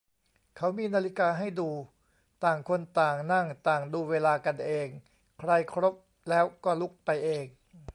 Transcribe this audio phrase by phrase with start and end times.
[0.57, 1.69] เขามีนาฬิกาให้ดู
[2.43, 4.87] ต่างคนต่างนั่งต่างดูเวลากันเอง
[5.39, 5.95] ใครครบ
[6.29, 7.45] แล้วก็ลุกไปเอง